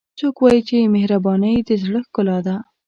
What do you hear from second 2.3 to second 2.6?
ده